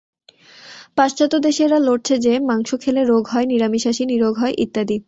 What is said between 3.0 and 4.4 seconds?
রোগ হয়, নিরামিষাশী নিরোগ